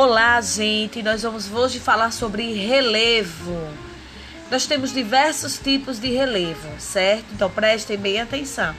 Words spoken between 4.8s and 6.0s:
diversos tipos